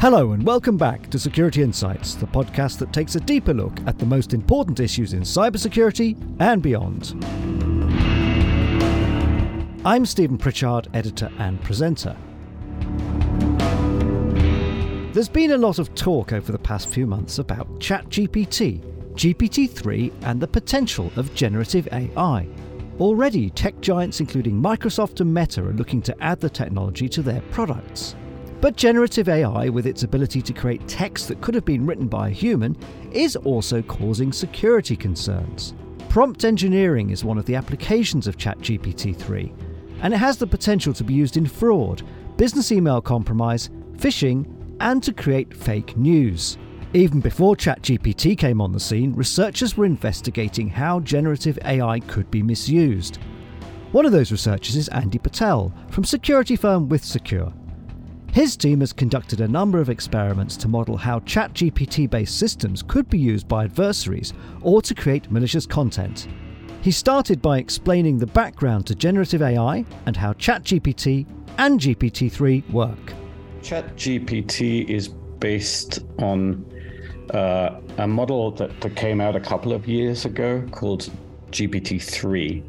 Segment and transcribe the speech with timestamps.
[0.00, 3.98] Hello, and welcome back to Security Insights, the podcast that takes a deeper look at
[3.98, 7.16] the most important issues in cybersecurity and beyond.
[9.84, 12.16] I'm Stephen Pritchard, editor and presenter.
[15.12, 18.80] There's been a lot of talk over the past few months about ChatGPT,
[19.14, 22.46] GPT 3, and the potential of generative AI.
[23.00, 27.40] Already, tech giants including Microsoft and Meta are looking to add the technology to their
[27.50, 28.14] products.
[28.60, 32.28] But generative AI, with its ability to create text that could have been written by
[32.28, 32.76] a human,
[33.12, 35.74] is also causing security concerns.
[36.08, 39.52] Prompt engineering is one of the applications of ChatGPT 3,
[40.02, 42.02] and it has the potential to be used in fraud,
[42.36, 44.46] business email compromise, phishing,
[44.80, 46.56] and to create fake news.
[46.94, 52.42] Even before ChatGPT came on the scene, researchers were investigating how generative AI could be
[52.42, 53.18] misused.
[53.92, 57.52] One of those researchers is Andy Patel from security firm WithSecure.
[58.38, 63.10] His team has conducted a number of experiments to model how ChatGPT based systems could
[63.10, 66.28] be used by adversaries or to create malicious content.
[66.80, 71.26] He started by explaining the background to generative AI and how ChatGPT
[71.58, 73.12] and GPT 3 work.
[73.62, 76.64] ChatGPT is based on
[77.34, 81.10] uh, a model that, that came out a couple of years ago called
[81.50, 82.62] GPT-3.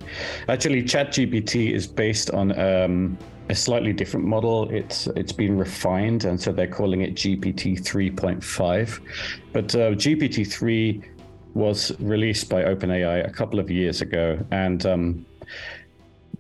[0.48, 3.20] Actually, ChatGPT is based on um,
[3.50, 4.70] a slightly different model.
[4.70, 9.00] It's it's been refined, and so they're calling it GPT 3.5.
[9.52, 11.02] But uh, GPT 3
[11.56, 15.26] was released by OpenAI a couple of years ago, and um,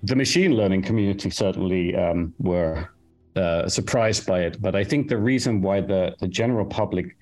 [0.03, 2.89] the machine learning community certainly um, were
[3.35, 4.61] uh, surprised by it.
[4.61, 7.15] But I think the reason why the the general public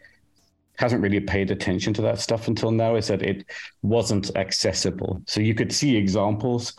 [0.78, 3.46] hasn't really paid attention to that stuff until now is that it
[3.82, 5.22] wasn't accessible.
[5.26, 6.74] So you could see examples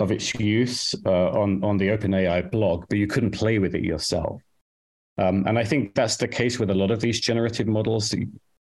[0.00, 3.84] of its use uh, on on the OpenAI blog, but you couldn't play with it
[3.84, 4.42] yourself.
[5.18, 8.10] Um, and I think that's the case with a lot of these generative models.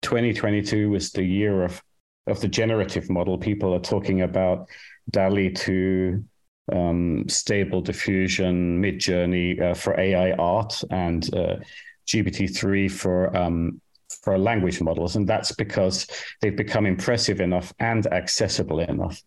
[0.01, 1.81] 2022 was the year of
[2.27, 3.37] of the generative model.
[3.37, 4.67] People are talking about
[5.09, 6.23] DALL-E 2,
[6.71, 11.55] um, Stable Diffusion, Midjourney uh, for AI art, and uh,
[12.07, 13.79] GPT-3 for um,
[14.23, 16.07] for language models, and that's because
[16.41, 19.21] they've become impressive enough and accessible enough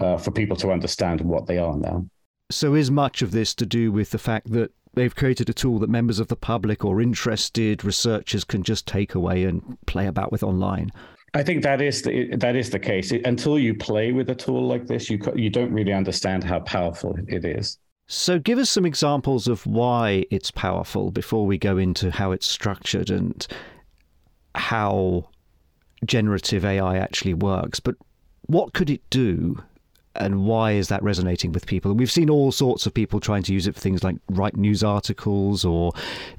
[0.00, 2.06] uh, for people to understand what they are now.
[2.50, 5.78] So, is much of this to do with the fact that they've created a tool
[5.78, 10.32] that members of the public or interested researchers can just take away and play about
[10.32, 10.90] with online?
[11.32, 13.12] I think that is the, that is the case.
[13.12, 17.16] Until you play with a tool like this, you you don't really understand how powerful
[17.28, 17.78] it is.
[18.08, 22.48] So, give us some examples of why it's powerful before we go into how it's
[22.48, 23.46] structured and
[24.56, 25.28] how
[26.04, 27.78] generative AI actually works.
[27.78, 27.94] But
[28.46, 29.62] what could it do?
[30.16, 31.90] And why is that resonating with people?
[31.90, 34.56] And we've seen all sorts of people trying to use it for things like write
[34.56, 35.92] news articles or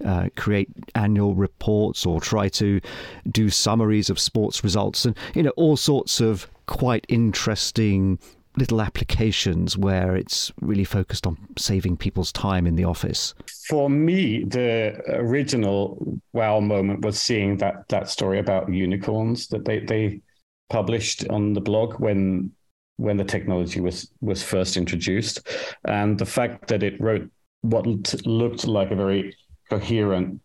[0.05, 2.81] uh, create annual reports or try to
[3.29, 8.19] do summaries of sports results and, you know, all sorts of quite interesting
[8.57, 13.33] little applications where it's really focused on saving people's time in the office?
[13.67, 19.79] For me, the original wow moment was seeing that that story about unicorns that they
[19.79, 20.21] they
[20.69, 22.51] published on the blog when
[22.97, 25.47] when the technology was was first introduced,
[25.85, 27.29] and the fact that it wrote
[27.61, 27.85] what
[28.25, 29.35] looked like a very
[29.69, 30.41] coherent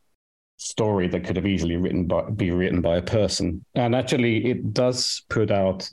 [0.58, 3.64] story that could have easily written by, be written by a person.
[3.74, 5.88] And actually, it does put out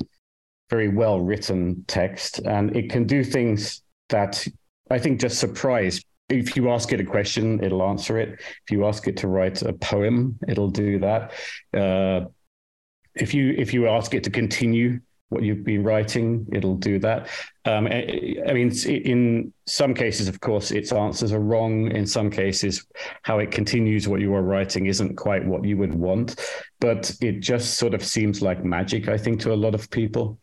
[0.69, 4.47] very well written text, and it can do things that
[4.90, 6.02] I think just surprise.
[6.30, 8.40] If you ask it a question, it'll answer it.
[8.40, 11.34] If you ask it to write a poem, it'll do that.
[11.74, 12.25] Uh,
[13.16, 15.00] if you if you ask it to continue
[15.33, 17.27] what you've been writing, it'll do that.
[17.66, 21.91] Um, I mean, in some cases, of course, its answers are wrong.
[21.91, 22.85] In some cases,
[23.23, 26.39] how it continues what you are writing isn't quite what you would want.
[26.79, 30.38] But it just sort of seems like magic, I think, to a lot of people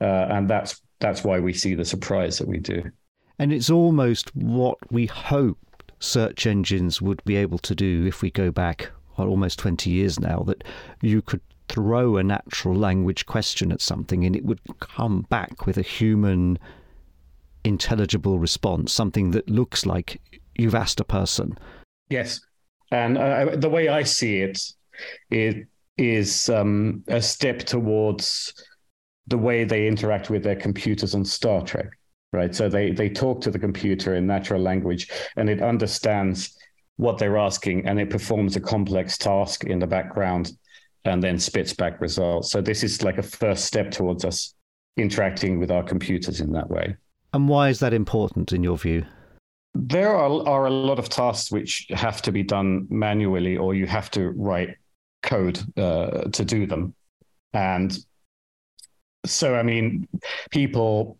[0.00, 2.90] uh, and that's that's why we see the surprise that we do.
[3.38, 8.30] And it's almost what we hoped search engines would be able to do if we
[8.30, 10.64] go back almost 20 years now, that
[11.02, 15.76] you could throw a natural language question at something and it would come back with
[15.76, 16.58] a human
[17.64, 20.20] intelligible response, something that looks like
[20.54, 21.58] you've asked a person.
[22.08, 22.40] Yes.
[22.90, 24.60] And uh, the way I see it,
[25.30, 25.66] it
[25.98, 28.54] is um, a step towards
[29.26, 31.88] the way they interact with their computers on Star Trek,
[32.32, 32.54] right?
[32.54, 36.56] So they they talk to the computer in natural language, and it understands
[36.96, 40.52] what they're asking, and it performs a complex task in the background,
[41.06, 42.50] and then spits back results.
[42.50, 44.54] So this is like a first step towards us
[44.96, 46.96] interacting with our computers in that way.
[47.32, 49.04] And why is that important in your view?
[49.74, 53.86] There are, are a lot of tasks which have to be done manually, or you
[53.86, 54.76] have to write
[55.22, 56.94] code uh, to do them.
[57.52, 57.96] And
[59.26, 60.08] so, I mean,
[60.50, 61.18] people,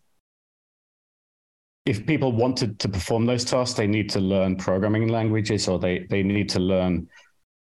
[1.85, 6.07] if people wanted to perform those tasks, they need to learn programming languages or they,
[6.09, 7.09] they need to learn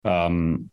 [0.05, 0.69] um,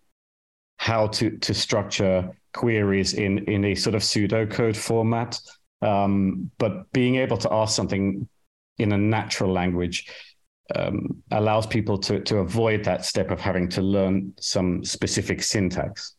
[0.83, 5.39] how to, to structure queries in, in a sort of pseudocode format.
[5.81, 8.29] Um, but being able to ask something
[8.79, 10.11] in a natural language
[10.75, 16.17] um, allows people to, to avoid that step of having to learn some specific syntax.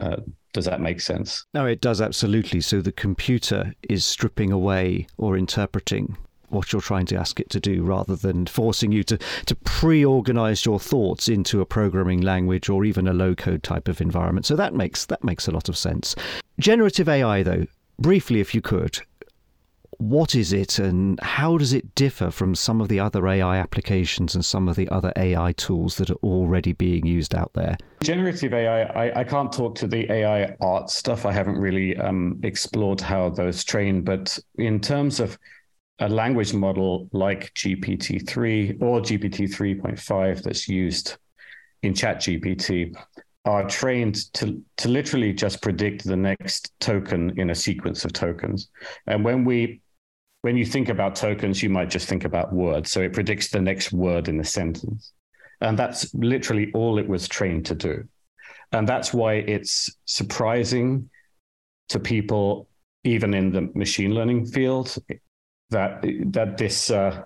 [0.00, 0.16] Uh,
[0.52, 1.46] does that make sense?
[1.54, 2.60] No, it does absolutely.
[2.60, 6.16] So the computer is stripping away or interpreting
[6.48, 10.04] what you're trying to ask it to do rather than forcing you to, to pre
[10.04, 14.46] organize your thoughts into a programming language or even a low code type of environment.
[14.46, 16.14] So that makes that makes a lot of sense.
[16.58, 17.66] Generative AI though,
[17.98, 19.00] briefly if you could,
[19.98, 24.34] what is it and how does it differ from some of the other AI applications
[24.34, 27.76] and some of the other AI tools that are already being used out there?
[28.02, 31.24] Generative AI, I, I can't talk to the AI art stuff.
[31.24, 35.38] I haven't really um, explored how those train, but in terms of
[36.00, 41.16] a language model like GPT-3 or GPT 3.5 that's used
[41.82, 42.96] in ChatGPT
[43.44, 48.70] are trained to, to literally just predict the next token in a sequence of tokens.
[49.06, 49.82] And when we
[50.40, 52.90] when you think about tokens, you might just think about words.
[52.90, 55.12] So it predicts the next word in the sentence.
[55.62, 58.06] And that's literally all it was trained to do.
[58.70, 61.08] And that's why it's surprising
[61.88, 62.68] to people,
[63.04, 64.94] even in the machine learning field,
[65.70, 67.24] that that this uh,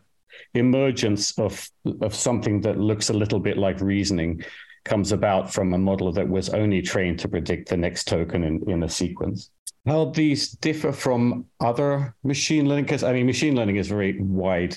[0.54, 1.68] emergence of
[2.00, 4.42] of something that looks a little bit like reasoning
[4.84, 8.70] comes about from a model that was only trained to predict the next token in,
[8.70, 9.50] in a sequence.
[9.86, 12.84] How these differ from other machine learning?
[12.84, 14.76] Because I mean, machine learning is a very wide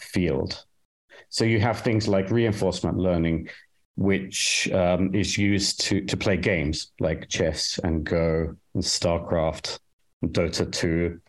[0.00, 0.64] field.
[1.28, 3.48] So you have things like reinforcement learning,
[3.96, 9.78] which um, is used to to play games like chess and Go and StarCraft,
[10.22, 11.20] and Dota 2.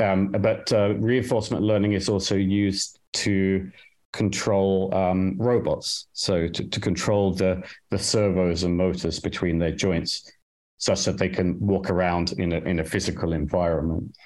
[0.00, 3.70] Um, but uh, reinforcement learning is also used to
[4.12, 10.30] control um, robots, so to, to control the the servos and motors between their joints
[10.78, 14.16] such that they can walk around in a, in a physical environment.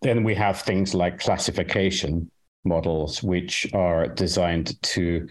[0.00, 2.30] Then we have things like classification
[2.64, 5.28] models, which are designed to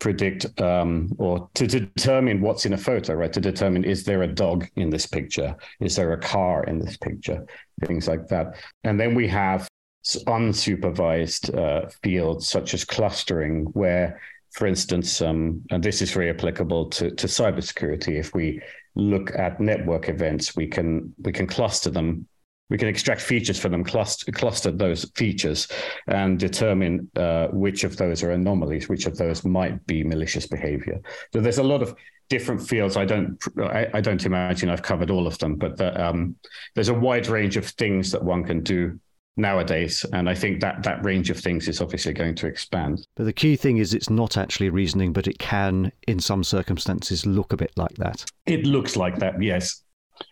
[0.00, 3.32] predict um, or to determine what's in a photo, right?
[3.32, 5.54] To determine is there a dog in this picture?
[5.78, 7.46] Is there a car in this picture?
[7.84, 8.56] Things like that.
[8.82, 9.68] And then we have
[10.04, 14.20] unsupervised uh, fields such as clustering, where,
[14.52, 18.60] for instance, um, and this is very applicable to, to cybersecurity, if we
[18.94, 22.26] look at network events, we can we can cluster them.
[22.70, 25.68] We can extract features for them, cluster, cluster those features,
[26.06, 31.00] and determine uh, which of those are anomalies, which of those might be malicious behavior.
[31.32, 31.94] So there's a lot of
[32.30, 32.96] different fields.
[32.96, 36.36] I don't I, I don't imagine I've covered all of them, but the, um,
[36.74, 38.98] there's a wide range of things that one can do
[39.36, 40.06] nowadays.
[40.12, 43.06] And I think that that range of things is obviously going to expand.
[43.16, 47.26] But the key thing is it's not actually reasoning, but it can, in some circumstances,
[47.26, 48.24] look a bit like that.
[48.46, 49.82] It looks like that, yes.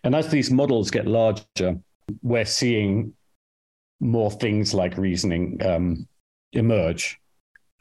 [0.03, 1.77] And as these models get larger,
[2.21, 3.13] we're seeing
[3.99, 6.07] more things like reasoning um,
[6.53, 7.19] emerge.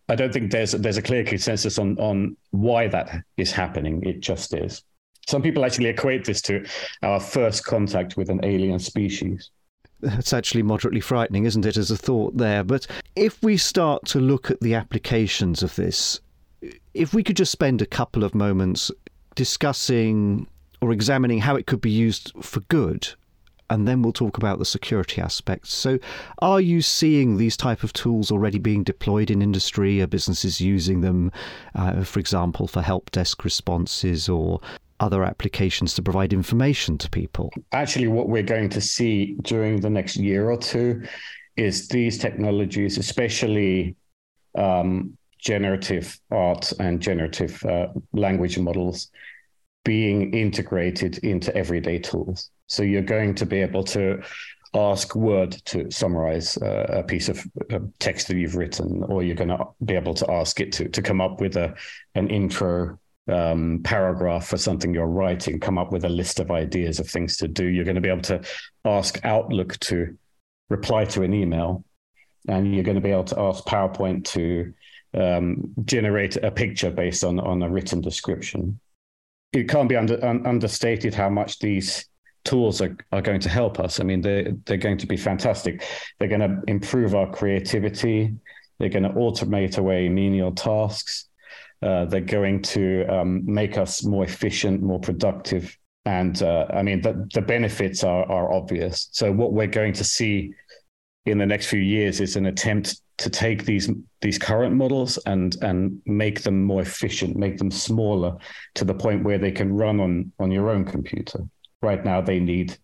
[0.08, 4.02] I don't think there's there's a clear consensus on on why that is happening.
[4.04, 4.82] It just is.
[5.26, 6.64] Some people actually equate this to
[7.02, 9.50] our first contact with an alien species.
[10.02, 12.64] It's actually moderately frightening, isn't it, as a thought there?
[12.64, 16.20] But if we start to look at the applications of this,
[16.94, 18.90] if we could just spend a couple of moments
[19.34, 20.46] discussing
[20.80, 23.08] or examining how it could be used for good
[23.70, 25.72] and then we'll talk about the security aspects.
[25.72, 25.98] So,
[26.40, 30.00] are you seeing these type of tools already being deployed in industry?
[30.00, 31.32] Are businesses using them,
[31.74, 34.60] uh, for example, for help desk responses or
[35.00, 37.52] other applications to provide information to people?
[37.72, 41.02] Actually, what we're going to see during the next year or two
[41.56, 43.96] is these technologies, especially
[44.56, 49.10] um, generative art and generative uh, language models,
[49.88, 52.50] being integrated into everyday tools.
[52.66, 54.20] So you're going to be able to
[54.74, 57.42] ask Word to summarize uh, a piece of
[57.98, 61.00] text that you've written, or you're going to be able to ask it to, to
[61.00, 61.74] come up with a
[62.14, 62.98] an intro
[63.32, 67.38] um, paragraph for something you're writing, come up with a list of ideas of things
[67.38, 67.64] to do.
[67.64, 68.42] You're going to be able to
[68.84, 70.18] ask Outlook to
[70.68, 71.82] reply to an email,
[72.46, 74.74] and you're going to be able to ask PowerPoint to
[75.14, 78.78] um, generate a picture based on, on a written description.
[79.52, 82.06] It can't be under, un, understated how much these
[82.44, 84.00] tools are, are going to help us.
[84.00, 85.84] I mean, they're, they're going to be fantastic.
[86.18, 88.34] They're going to improve our creativity.
[88.78, 91.28] They're going to automate away menial tasks.
[91.82, 95.76] Uh, they're going to um, make us more efficient, more productive.
[96.04, 99.08] And uh, I mean, the, the benefits are, are obvious.
[99.12, 100.54] So, what we're going to see
[101.30, 105.56] in the next few years is an attempt to take these these current models and
[105.62, 108.36] and make them more efficient, make them smaller
[108.74, 111.40] to the point where they can run on on your own computer.
[111.82, 112.76] Right now, they need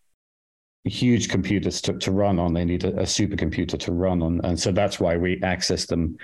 [0.84, 2.52] huge computers to, to run on.
[2.52, 6.16] They need a, a supercomputer to run on, and so that's why we access them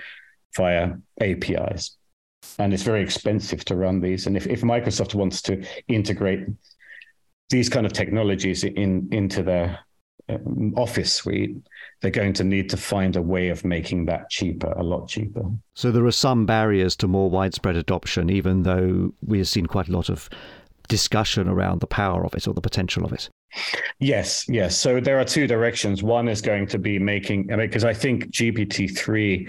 [0.55, 1.97] via APIs.
[2.59, 4.27] And it's very expensive to run these.
[4.27, 6.47] And if, if Microsoft wants to integrate
[7.49, 9.79] these kind of technologies in into their
[10.29, 11.55] Um, office suite,
[12.01, 15.43] they're going to need to find a way of making that cheaper, a lot cheaper.
[15.75, 19.87] So there are some barriers to more widespread adoption, even though we have seen quite
[19.87, 20.29] a lot of
[20.87, 23.29] discussion around the power of it or the potential of it.
[23.99, 24.77] Yes, yes.
[24.77, 26.03] So there are two directions.
[26.03, 29.47] One is going to be making, I mean, because I think GPT 3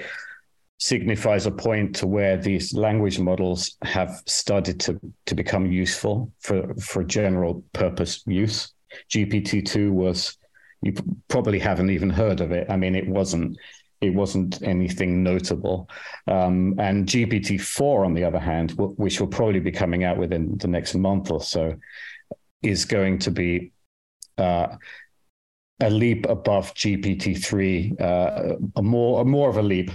[0.79, 6.75] signifies a point to where these language models have started to, to become useful for,
[6.75, 8.73] for general purpose use.
[9.09, 10.37] GPT 2 was
[10.83, 10.95] you
[11.29, 12.69] probably haven't even heard of it.
[12.69, 13.59] I mean, it wasn't
[14.01, 15.89] it wasn't anything notable.
[16.27, 20.59] Um, and GPT four, on the other hand, which will probably be coming out within
[20.59, 21.77] the next month or so,
[22.62, 23.73] is going to be
[24.39, 24.77] uh,
[25.81, 29.93] a leap above GPT three, uh, a more a more of a leap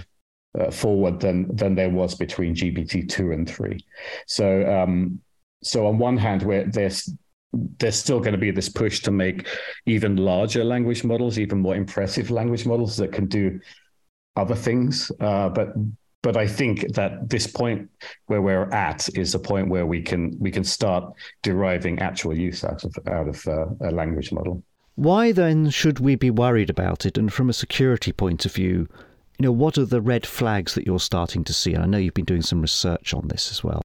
[0.58, 3.78] uh, forward than than there was between GPT two and three.
[4.26, 5.20] So um,
[5.62, 7.10] so on one hand, where there's
[7.52, 9.48] there's still going to be this push to make
[9.86, 13.58] even larger language models, even more impressive language models that can do
[14.36, 15.10] other things.
[15.20, 15.68] Uh, but
[16.22, 17.88] but I think that this point
[18.26, 21.12] where we're at is a point where we can we can start
[21.42, 24.62] deriving actual use out of out of uh, a language model.
[24.96, 27.16] Why then should we be worried about it?
[27.16, 28.88] And from a security point of view,
[29.38, 31.72] you know, what are the red flags that you're starting to see?
[31.72, 33.82] And I know you've been doing some research on this as well.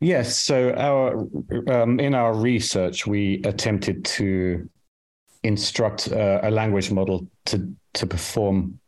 [0.00, 0.38] Yes.
[0.38, 1.26] So our
[1.68, 4.68] um, in our research, we attempted to
[5.42, 8.78] instruct uh, a language model to to perform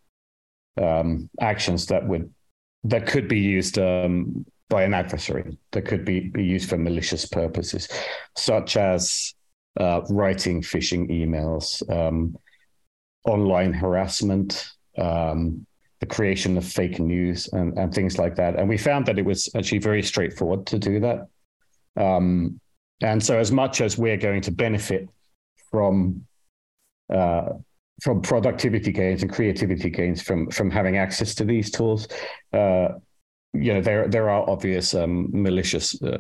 [0.81, 2.33] um, actions that would
[2.85, 7.25] that could be used um, by an adversary, that could be, be used for malicious
[7.25, 7.89] purposes,
[8.37, 9.35] such as
[9.81, 12.37] uh, writing phishing emails, um,
[13.27, 15.67] online harassment, um,
[16.01, 18.57] the creation of fake news and, and things like that.
[18.57, 21.29] And we found that it was actually very straightforward to do that.
[21.97, 22.61] Um,
[23.03, 25.09] and so, as much as we're going to benefit
[25.71, 26.25] from
[27.13, 27.51] uh,
[28.03, 32.09] from productivity gains and creativity gains from from having access to these tools,
[32.53, 32.89] uh,
[33.53, 36.19] you know, there there are obvious um, malicious uh,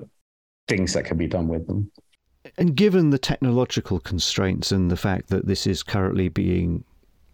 [0.66, 1.90] things that can be done with them.
[2.56, 6.84] And given the technological constraints and the fact that this is currently being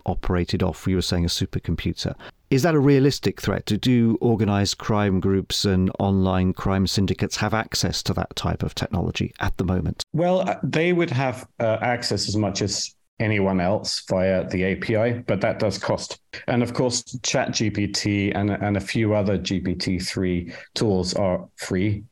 [0.06, 2.14] operated off, you were saying a supercomputer.
[2.50, 3.66] Is that a realistic threat?
[3.66, 9.34] Do organized crime groups and online crime syndicates have access to that type of technology
[9.40, 10.02] at the moment?
[10.12, 15.20] Well, uh, they would have uh, access as much as anyone else via the API,
[15.26, 16.20] but that does cost.
[16.46, 22.04] And of course, ChatGPT and, and a few other GPT-3 tools are free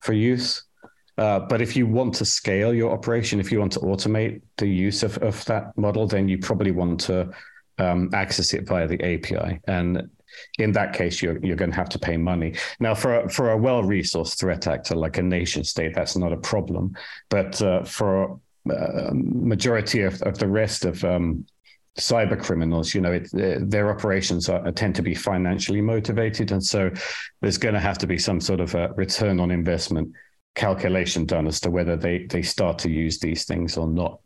[0.00, 0.62] for use.
[1.18, 4.66] Uh, but if you want to scale your operation, if you want to automate the
[4.66, 7.30] use of, of that model, then you probably want to
[7.78, 9.60] um, access it via the API.
[9.66, 10.08] And
[10.58, 12.54] in that case, you're you're going to have to pay money.
[12.80, 16.38] Now, for a, for a well-resourced threat actor like a nation state, that's not a
[16.38, 16.96] problem.
[17.28, 18.40] But uh, for
[18.70, 21.44] a uh, majority of, of the rest of um,
[21.98, 26.90] cyber criminals, you know, it, their operations are, tend to be financially motivated, and so
[27.42, 30.12] there's going to have to be some sort of a return on investment
[30.54, 34.20] calculation done as to whether they they start to use these things or not.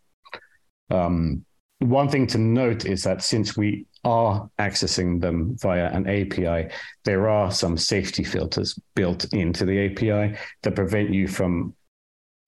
[0.90, 1.44] Um,
[1.78, 6.72] one thing to note is that since we are accessing them via an API,
[7.04, 11.74] there are some safety filters built into the API that prevent you from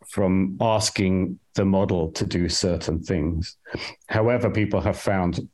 [0.09, 3.57] from asking the model to do certain things.
[4.09, 5.47] However, people have found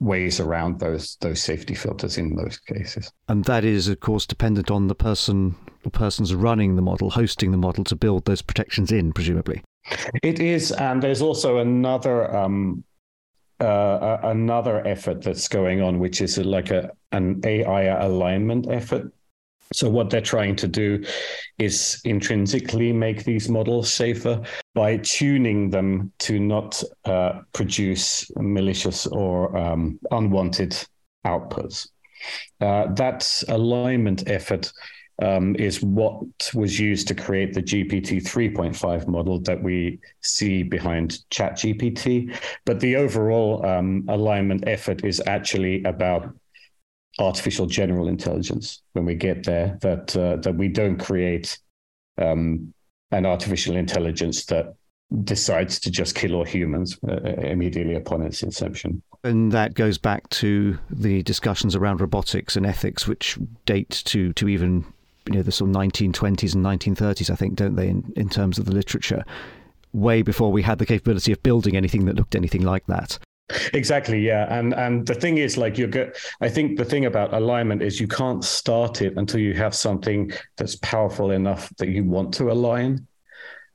[0.00, 3.10] ways around those those safety filters in those cases.
[3.28, 7.50] And that is, of course, dependent on the person the persons running the model, hosting
[7.50, 9.62] the model to build those protections in, presumably.
[10.22, 12.84] It is, and there's also another um,
[13.60, 19.12] uh, another effort that's going on, which is like a an AI alignment effort.
[19.72, 21.04] So what they're trying to do
[21.58, 24.42] is intrinsically make these models safer
[24.74, 30.76] by tuning them to not uh, produce malicious or um, unwanted
[31.26, 31.88] outputs.
[32.60, 34.72] Uh, that alignment effort
[35.20, 36.22] um, is what
[36.54, 42.36] was used to create the GPT 3.5 model that we see behind ChatGPT.
[42.64, 46.34] But the overall um, alignment effort is actually about
[47.18, 49.78] artificial general intelligence when we get there.
[49.80, 51.58] That uh, that we don't create
[52.18, 52.72] um,
[53.10, 54.74] an artificial intelligence that
[55.24, 59.02] decides to just kill all humans uh, immediately upon its inception.
[59.24, 64.48] And that goes back to the discussions around robotics and ethics, which date to to
[64.48, 64.84] even
[65.26, 68.58] you know the sort of 1920s and 1930s, I think, don't they, in, in terms
[68.58, 69.24] of the literature,
[69.92, 73.18] way before we had the capability of building anything that looked anything like that.
[73.74, 76.16] Exactly, yeah, and and the thing is, like you're good.
[76.40, 80.32] I think the thing about alignment is you can't start it until you have something
[80.56, 83.06] that's powerful enough that you want to align.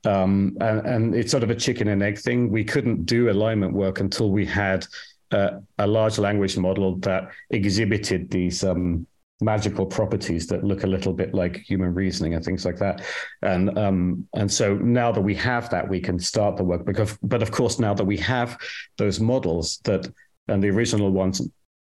[0.04, 2.50] Um, and, and it's sort of a chicken and egg thing.
[2.50, 4.86] We couldn't do alignment work until we had
[5.32, 9.06] uh, a large language model that exhibited these um,
[9.40, 13.04] magical properties that look a little bit like human reasoning and things like that.
[13.42, 16.84] And um, and so now that we have that, we can start the work.
[16.84, 18.58] Because, but of course, now that we have
[18.96, 20.10] those models that
[20.48, 21.40] and the original ones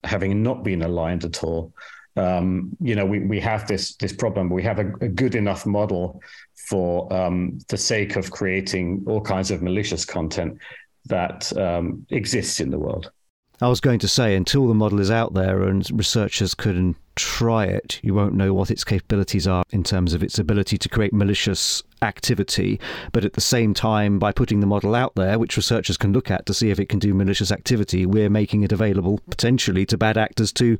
[0.04, 1.73] having not been aligned at all,
[2.16, 4.49] um, you know, we, we have this this problem.
[4.49, 6.23] We have a, a good enough model
[6.68, 10.59] for um, the sake of creating all kinds of malicious content
[11.06, 13.11] that um, exists in the world.
[13.62, 17.66] I was going to say, until the model is out there and researchers can try
[17.66, 21.12] it, you won't know what its capabilities are in terms of its ability to create
[21.12, 22.81] malicious activity.
[23.12, 26.28] But at the same time, by putting the model out there, which researchers can look
[26.28, 29.97] at to see if it can do malicious activity, we're making it available potentially to
[29.97, 30.76] bad actors to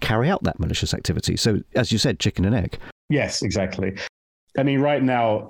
[0.00, 1.36] carry out that malicious activity.
[1.36, 2.80] So, as you said, chicken and egg.
[3.10, 3.96] Yes, exactly.
[4.58, 5.48] I mean, right now,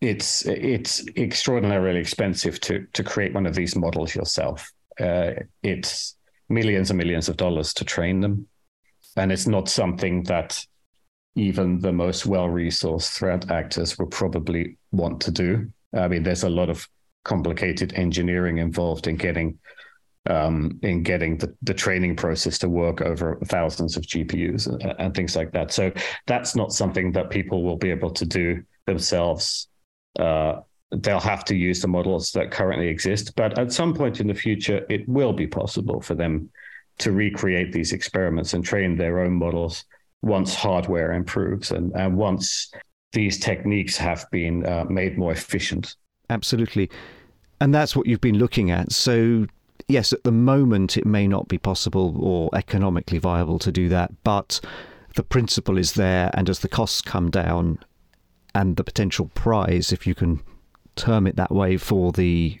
[0.00, 6.16] it's it's extraordinarily expensive to to create one of these models yourself uh, it's
[6.48, 8.46] millions and millions of dollars to train them.
[9.16, 10.64] And it's not something that
[11.34, 15.70] even the most well resourced threat actors will probably want to do.
[15.94, 16.86] I mean, there's a lot of
[17.24, 19.58] complicated engineering involved in getting
[20.28, 25.14] um, in getting the, the training process to work over thousands of GPUs and, and,
[25.14, 25.72] things like that.
[25.72, 25.90] So
[26.26, 29.68] that's not something that people will be able to do themselves
[30.18, 33.34] uh, they'll have to use the models that currently exist.
[33.36, 36.50] But at some point in the future, it will be possible for them
[36.98, 39.84] to recreate these experiments and train their own models
[40.22, 42.72] once hardware improves and, and once
[43.12, 45.94] these techniques have been uh, made more efficient.
[46.30, 46.90] Absolutely.
[47.60, 48.92] And that's what you've been looking at.
[48.92, 49.46] So,
[49.88, 54.12] yes, at the moment, it may not be possible or economically viable to do that,
[54.24, 54.60] but
[55.14, 56.30] the principle is there.
[56.34, 57.78] And as the costs come down
[58.54, 60.40] and the potential prize, if you can
[60.98, 62.60] term it that way for the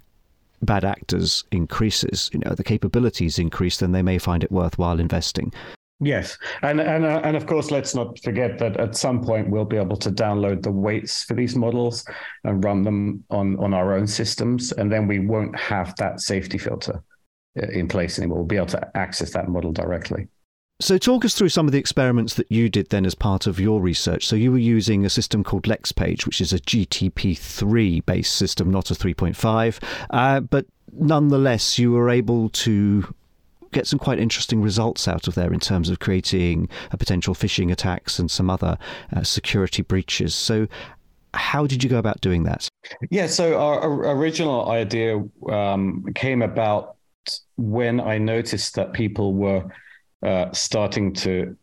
[0.62, 5.52] bad actors increases, you know, the capabilities increase, then they may find it worthwhile investing.
[6.00, 9.64] Yes, and and uh, and of course, let's not forget that at some point we'll
[9.64, 12.04] be able to download the weights for these models
[12.44, 16.56] and run them on on our own systems, and then we won't have that safety
[16.56, 17.02] filter
[17.60, 18.38] uh, in place anymore.
[18.38, 20.28] We'll be able to access that model directly.
[20.80, 23.58] So, talk us through some of the experiments that you did then as part of
[23.58, 24.24] your research.
[24.24, 28.92] So, you were using a system called LexPage, which is a GTP3 based system, not
[28.92, 29.82] a 3.5.
[30.10, 33.12] Uh, but nonetheless, you were able to
[33.72, 37.72] get some quite interesting results out of there in terms of creating a potential phishing
[37.72, 38.78] attacks and some other
[39.16, 40.32] uh, security breaches.
[40.32, 40.68] So,
[41.34, 42.68] how did you go about doing that?
[43.10, 46.94] Yeah, so our, our original idea um, came about
[47.56, 49.68] when I noticed that people were
[50.22, 51.56] uh, starting to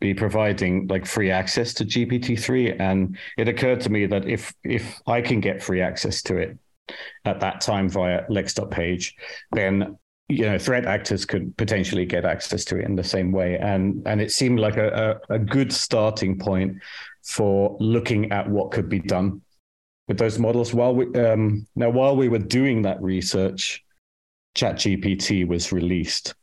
[0.00, 5.00] be providing like free access to GPT-3, and it occurred to me that if if
[5.06, 6.58] I can get free access to it
[7.24, 9.14] at that time via Lex.page,
[9.52, 13.58] then you know threat actors could potentially get access to it in the same way,
[13.58, 16.76] and and it seemed like a, a, a good starting point
[17.24, 19.40] for looking at what could be done
[20.08, 20.74] with those models.
[20.74, 23.82] While we um, now while we were doing that research,
[24.56, 26.34] ChatGPT was released.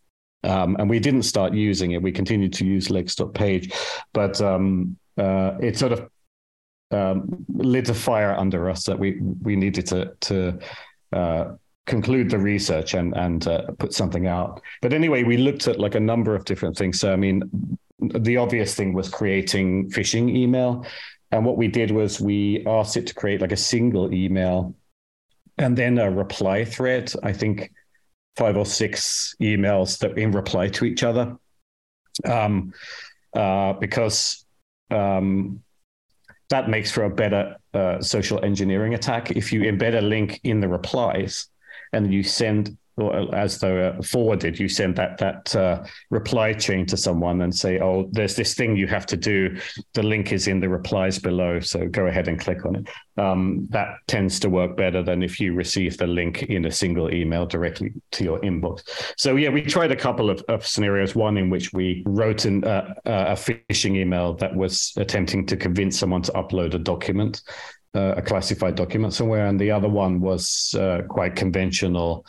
[0.43, 2.01] Um, and we didn't start using it.
[2.01, 3.71] We continued to use Lex.page,
[4.13, 6.09] but um, uh, it sort of
[6.91, 10.59] um, lit a fire under us that we we needed to to
[11.11, 11.53] uh,
[11.85, 14.61] conclude the research and and uh, put something out.
[14.81, 16.99] But anyway, we looked at like a number of different things.
[16.99, 20.85] So I mean, the obvious thing was creating phishing email,
[21.31, 24.75] and what we did was we asked it to create like a single email,
[25.57, 27.11] and then a reply thread.
[27.23, 27.71] I think
[28.35, 31.37] five or six emails that in reply to each other,
[32.25, 32.73] um,
[33.35, 34.45] uh, because
[34.89, 35.61] um,
[36.49, 39.31] that makes for a better uh, social engineering attack.
[39.31, 41.47] If you embed a link in the replies
[41.93, 46.85] and you send or as though uh, forwarded, you send that that uh, reply chain
[46.87, 49.57] to someone and say, "Oh, there's this thing you have to do.
[49.93, 53.67] The link is in the replies below, so go ahead and click on it." Um,
[53.71, 57.45] that tends to work better than if you receive the link in a single email
[57.45, 58.83] directly to your inbox.
[59.17, 61.15] So yeah, we tried a couple of, of scenarios.
[61.15, 65.57] One in which we wrote an, uh, uh a phishing email that was attempting to
[65.57, 67.41] convince someone to upload a document.
[67.95, 72.25] Uh, a classified document somewhere, and the other one was uh, quite conventional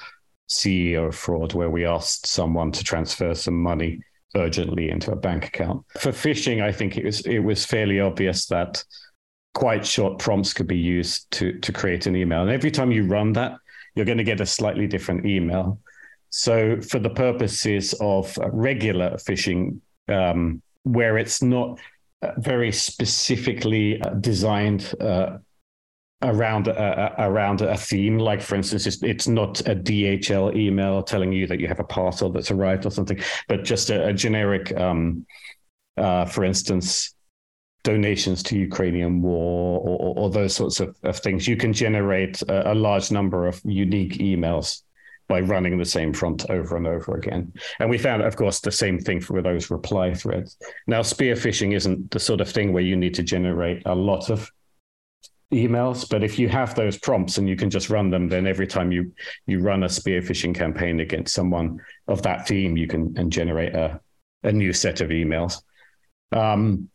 [0.50, 4.00] CEO fraud where we asked someone to transfer some money
[4.36, 5.84] urgently into a bank account.
[5.98, 8.84] For phishing, I think it was it was fairly obvious that
[9.54, 12.42] quite short prompts could be used to to create an email.
[12.42, 13.56] And every time you run that,
[13.94, 15.78] you're going to get a slightly different email.
[16.30, 19.78] So for the purposes of regular phishing,
[20.08, 21.78] um, where it's not
[22.38, 25.38] very specifically designed uh,
[26.24, 28.18] around a, around a theme.
[28.18, 31.84] Like for instance, it's, it's not a DHL email telling you that you have a
[31.84, 35.26] parcel that's arrived or something, but just a, a generic, um,
[35.96, 37.14] uh, for instance,
[37.84, 41.46] donations to Ukrainian war or, or those sorts of, of, things.
[41.46, 44.82] You can generate a, a, large number of unique emails
[45.28, 47.52] by running the same prompt over and over again.
[47.78, 50.56] And we found, of course, the same thing for those reply threads.
[50.86, 54.30] Now, spear phishing isn't the sort of thing where you need to generate a lot
[54.30, 54.50] of
[55.52, 58.66] emails but if you have those prompts and you can just run them then every
[58.66, 59.12] time you
[59.46, 61.78] you run a spear phishing campaign against someone
[62.08, 64.00] of that theme you can and generate a,
[64.42, 65.62] a new set of emails.
[66.32, 66.88] Um,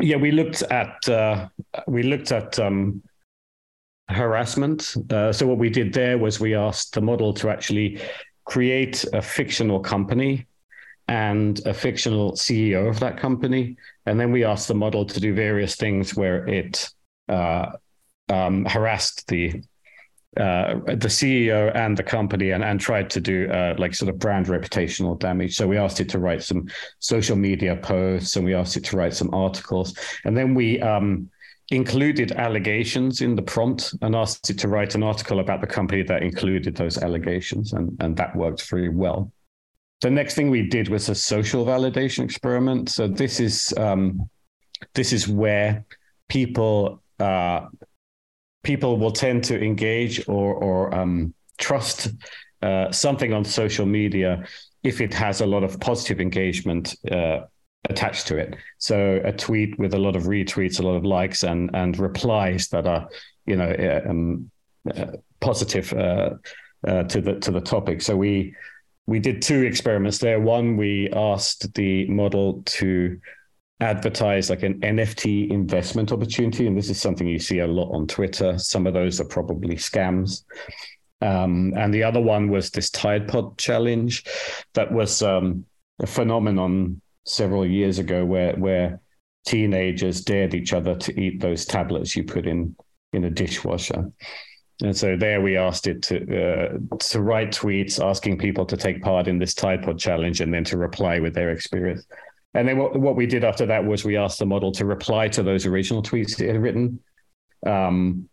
[0.00, 1.48] yeah we looked at uh,
[1.86, 3.02] we looked at um,
[4.08, 4.96] harassment.
[5.10, 8.00] Uh, so what we did there was we asked the model to actually
[8.44, 10.46] create a fictional company
[11.08, 13.76] and a fictional CEO of that company.
[14.06, 16.88] And then we asked the model to do various things where it
[17.28, 17.72] uh,
[18.28, 19.62] um, harassed the
[20.36, 24.18] uh, the CEO and the company and, and tried to do uh, like sort of
[24.18, 25.56] brand reputational damage.
[25.56, 26.68] So we asked it to write some
[27.00, 29.98] social media posts and we asked it to write some articles.
[30.24, 31.28] And then we um,
[31.70, 36.02] included allegations in the prompt and asked it to write an article about the company
[36.04, 37.72] that included those allegations.
[37.72, 39.32] And, and that worked very well.
[40.02, 42.90] The next thing we did was a social validation experiment.
[42.90, 44.30] So this is um,
[44.94, 45.84] this is where
[46.28, 47.66] people uh,
[48.62, 52.08] people will tend to engage or or um, trust
[52.62, 54.44] uh, something on social media
[54.82, 57.40] if it has a lot of positive engagement uh,
[57.88, 58.56] attached to it.
[58.78, 62.68] So a tweet with a lot of retweets, a lot of likes, and and replies
[62.68, 63.08] that are
[63.46, 64.50] you know uh, um,
[64.94, 66.30] uh, positive uh,
[66.86, 68.02] uh, to the to the topic.
[68.02, 68.54] So we
[69.06, 70.40] we did two experiments there.
[70.40, 73.18] One, we asked the model to
[73.80, 76.66] advertise like an NFT investment opportunity.
[76.66, 78.58] And this is something you see a lot on Twitter.
[78.58, 80.44] Some of those are probably scams.
[81.20, 84.24] Um, and the other one was this Tide Pod challenge
[84.74, 85.64] that was um,
[86.00, 89.00] a phenomenon several years ago where, where
[89.46, 92.74] teenagers dared each other to eat those tablets you put in
[93.12, 94.12] in a dishwasher.
[94.82, 99.02] And so there we asked it to uh, to write tweets asking people to take
[99.02, 102.06] part in this Tide Pod challenge and then to reply with their experience.
[102.54, 105.28] And then what, what we did after that was we asked the model to reply
[105.28, 107.00] to those original tweets it had written,
[107.66, 108.28] um,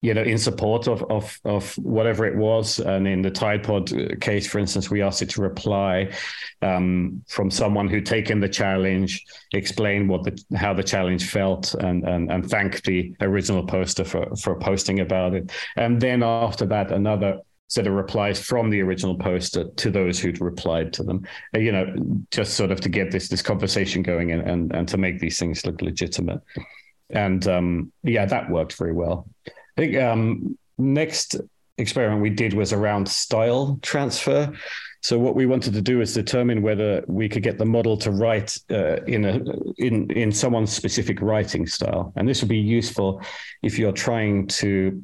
[0.00, 2.78] you know, in support of, of, of whatever it was.
[2.78, 6.12] And in the Tide Pod case, for instance, we asked it to reply
[6.62, 12.04] um, from someone who'd taken the challenge, explain what the how the challenge felt, and
[12.06, 15.50] and and thank the original poster for for posting about it.
[15.76, 20.40] And then after that, another set of replies from the original poster to those who'd
[20.40, 21.26] replied to them.
[21.54, 21.94] Uh, you know,
[22.30, 25.38] just sort of to get this this conversation going and and, and to make these
[25.38, 26.40] things look legitimate.
[27.10, 29.28] And um, yeah, that worked very well.
[29.46, 31.36] I think um, next
[31.78, 34.52] experiment we did was around style transfer.
[35.00, 38.10] So what we wanted to do is determine whether we could get the model to
[38.10, 39.40] write uh, in a
[39.78, 43.22] in in someone's specific writing style, and this would be useful
[43.62, 45.00] if you're trying to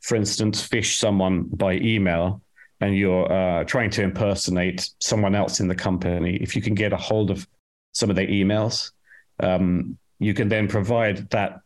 [0.00, 2.42] for instance, phish someone by email
[2.80, 6.92] and you're uh, trying to impersonate someone else in the company, if you can get
[6.92, 7.46] a hold of
[7.92, 8.92] some of their emails,
[9.40, 11.60] um, you can then provide that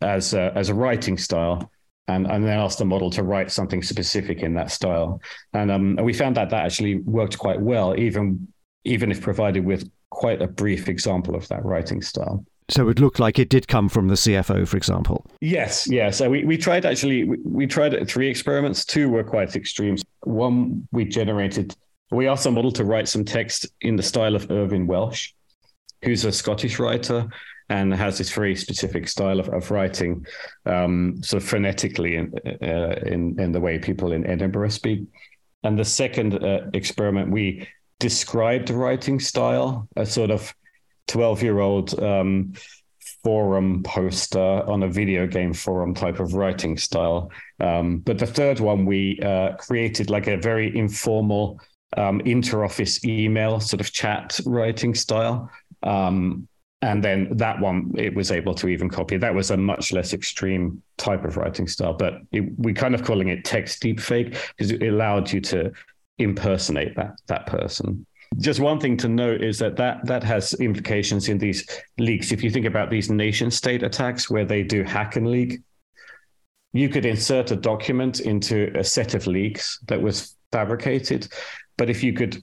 [0.00, 1.70] as a, as a writing style
[2.06, 5.20] and, and then ask the model to write something specific in that style.
[5.52, 8.48] And, um, and we found that that actually worked quite well, even
[8.84, 12.44] even if provided with quite a brief example of that writing style.
[12.70, 15.26] So it looked like it did come from the CFO, for example.
[15.40, 16.10] Yes, yeah.
[16.10, 18.84] So we, we tried actually, we, we tried three experiments.
[18.84, 19.96] Two were quite extreme.
[20.22, 21.76] One, we generated,
[22.10, 25.32] we asked the model to write some text in the style of Irvine Welsh,
[26.02, 27.28] who's a Scottish writer
[27.68, 30.26] and has this very specific style of, of writing,
[30.66, 35.02] um, sort of phonetically in, uh, in, in the way people in Edinburgh speak.
[35.62, 37.66] and the second uh, experiment, we
[38.00, 40.54] described the writing style, a sort of
[41.08, 42.54] 12 year old um,
[43.22, 47.30] forum poster on a video game forum type of writing style.
[47.60, 51.60] Um, but the third one, we uh, created like a very informal
[51.96, 55.50] um, inter-office email sort of chat writing style.
[55.82, 56.48] Um,
[56.82, 59.16] and then that one, it was able to even copy.
[59.16, 63.02] That was a much less extreme type of writing style, but it, we kind of
[63.02, 65.72] calling it text deepfake because it allowed you to
[66.18, 68.04] impersonate that that person.
[68.38, 71.68] Just one thing to note is that, that that has implications in these
[71.98, 72.32] leaks.
[72.32, 75.60] If you think about these nation state attacks where they do hack and leak,
[76.72, 81.28] you could insert a document into a set of leaks that was fabricated.
[81.76, 82.42] But if you could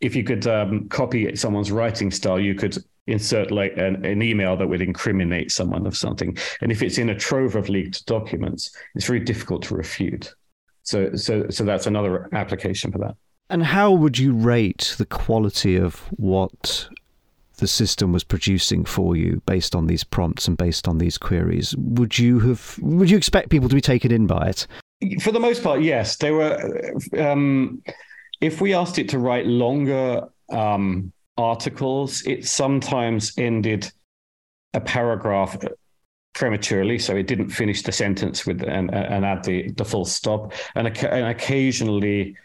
[0.00, 4.56] if you could um, copy someone's writing style, you could insert like an, an, email
[4.56, 6.36] that would incriminate someone of something.
[6.60, 10.32] And if it's in a trove of leaked documents, it's very difficult to refute.
[10.82, 13.16] So, so, so that's another application for that.
[13.50, 16.88] And how would you rate the quality of what
[17.56, 21.74] the system was producing for you based on these prompts and based on these queries?
[21.76, 22.78] Would you have?
[22.80, 24.66] Would you expect people to be taken in by it?
[25.22, 26.16] For the most part, yes.
[26.16, 26.92] They were.
[27.18, 27.82] Um,
[28.40, 33.90] if we asked it to write longer um, articles, it sometimes ended
[34.74, 35.56] a paragraph
[36.34, 40.52] prematurely, so it didn't finish the sentence with and, and add the, the full stop.
[40.76, 42.36] And, and occasionally,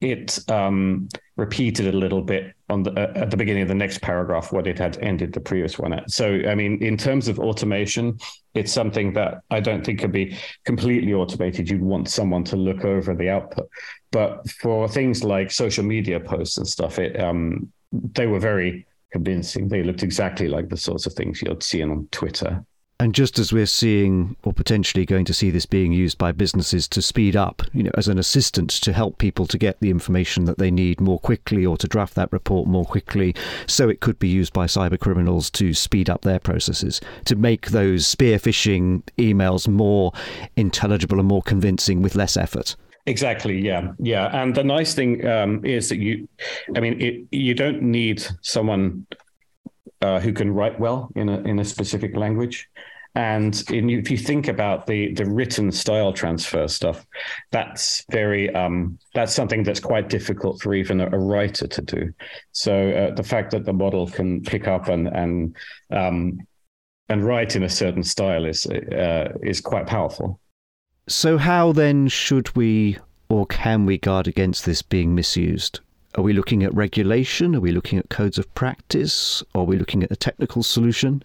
[0.00, 4.00] it um, repeated a little bit on the uh, at the beginning of the next
[4.00, 6.10] paragraph what it had ended the previous one at.
[6.10, 8.18] So, I mean, in terms of automation,
[8.54, 11.68] it's something that I don't think could be completely automated.
[11.68, 13.68] You'd want someone to look over the output,
[14.12, 19.68] but for things like social media posts and stuff, it um, they were very convincing.
[19.68, 22.64] They looked exactly like the sorts of things you'd see on Twitter.
[23.00, 26.88] And just as we're seeing, or potentially going to see this being used by businesses
[26.88, 30.46] to speed up, you know, as an assistant to help people to get the information
[30.46, 33.36] that they need more quickly or to draft that report more quickly,
[33.68, 37.68] so it could be used by cyber criminals to speed up their processes, to make
[37.68, 40.12] those spear phishing emails more
[40.56, 42.74] intelligible and more convincing with less effort.
[43.06, 43.60] Exactly.
[43.60, 43.92] Yeah.
[44.00, 44.28] Yeah.
[44.32, 46.28] And the nice thing um, is that you,
[46.76, 49.06] I mean, it, you don't need someone
[50.02, 52.68] uh, who can write well in a in a specific language.
[53.14, 57.06] And in, if you think about the the written style transfer stuff,
[57.50, 62.12] that's very um, that's something that's quite difficult for even a, a writer to do.
[62.52, 65.56] So uh, the fact that the model can pick up and and
[65.90, 66.38] um,
[67.08, 70.40] and write in a certain style is uh, is quite powerful.
[71.08, 72.98] So, how then should we
[73.28, 75.80] or can we guard against this being misused?
[76.14, 77.54] Are we looking at regulation?
[77.54, 79.42] Are we looking at codes of practice?
[79.54, 81.22] Are we looking at a technical solution?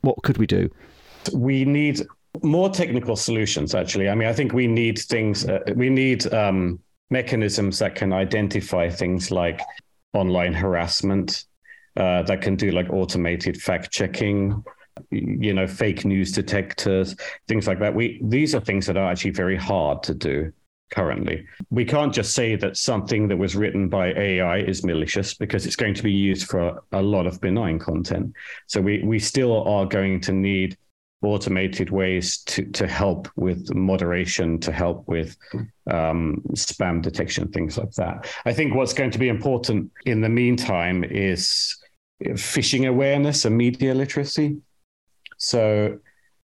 [0.00, 0.70] What could we do?
[1.32, 2.02] We need
[2.42, 4.08] more technical solutions, actually.
[4.08, 8.90] I mean, I think we need things, uh, we need um, mechanisms that can identify
[8.90, 9.60] things like
[10.12, 11.44] online harassment,
[11.96, 14.62] uh, that can do like automated fact checking,
[15.10, 17.14] you know fake news detectors
[17.48, 20.52] things like that we these are things that are actually very hard to do
[20.90, 21.46] currently.
[21.70, 25.76] We can't just say that something that was written by ai is malicious because it's
[25.76, 28.32] going to be used for a lot of benign content.
[28.66, 30.76] So we we still are going to need
[31.22, 35.36] automated ways to to help with moderation to help with
[35.90, 38.26] um, spam detection things like that.
[38.44, 41.76] I think what's going to be important in the meantime is
[42.22, 44.58] phishing awareness and media literacy.
[45.38, 45.98] So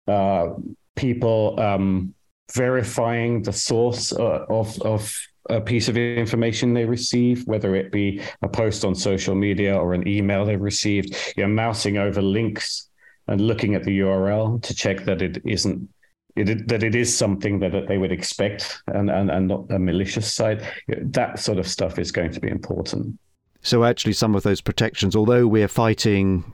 [0.07, 0.49] uh,
[0.95, 2.13] people um,
[2.53, 5.15] verifying the source uh, of, of
[5.49, 9.93] a piece of information they receive, whether it be a post on social media or
[9.93, 12.89] an email they've received, you're mousing over links
[13.27, 15.89] and looking at the URL to check that it isn't
[16.35, 20.33] it, that it is something that, they would expect and, and, and not a malicious
[20.33, 20.61] site.
[20.87, 23.19] That sort of stuff is going to be important.
[23.61, 26.53] So actually, some of those protections, although we're fighting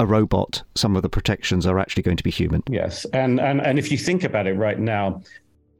[0.00, 2.62] a robot, some of the protections are actually going to be human.
[2.68, 5.22] Yes, and and and if you think about it right now,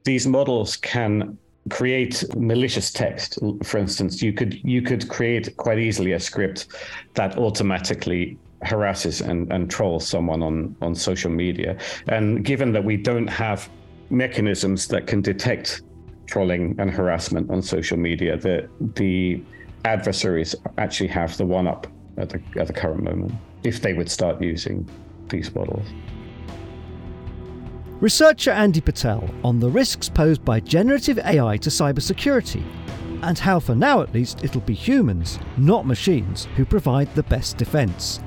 [0.03, 1.37] these models can
[1.69, 3.39] create malicious text.
[3.63, 6.67] For instance, you could you could create quite easily a script
[7.15, 11.75] that automatically harasses and, and trolls someone on, on social media.
[12.07, 13.67] And given that we don't have
[14.11, 15.81] mechanisms that can detect
[16.27, 19.41] trolling and harassment on social media, the the
[19.83, 21.87] adversaries actually have the one up
[22.21, 24.87] at the at the current moment if they would start using
[25.29, 25.87] these models.
[27.99, 32.63] Researcher Andy Patel on the risks posed by generative AI to cybersecurity,
[33.21, 37.57] and how, for now at least, it'll be humans, not machines, who provide the best
[37.57, 38.19] defence.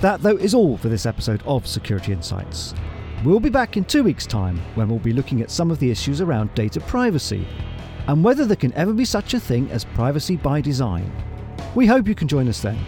[0.00, 2.72] That, though, is all for this episode of Security Insights.
[3.22, 5.90] We'll be back in two weeks' time when we'll be looking at some of the
[5.90, 7.46] issues around data privacy
[8.08, 11.10] and whether there can ever be such a thing as privacy by design.
[11.74, 12.78] We hope you can join us then.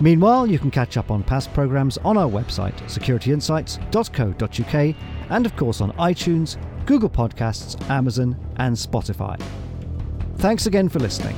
[0.00, 4.96] Meanwhile, you can catch up on past programmes on our website, securityinsights.co.uk,
[5.30, 9.40] and of course on iTunes, Google Podcasts, Amazon, and Spotify.
[10.36, 11.36] Thanks again for listening.